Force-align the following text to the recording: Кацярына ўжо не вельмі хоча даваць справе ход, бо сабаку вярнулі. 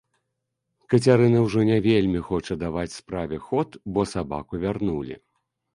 Кацярына 0.93 1.43
ўжо 1.43 1.59
не 1.71 1.77
вельмі 1.87 2.19
хоча 2.31 2.59
даваць 2.67 2.89
справе 2.99 3.43
ход, 3.47 3.69
бо 3.95 4.09
сабаку 4.15 4.53
вярнулі. 4.67 5.15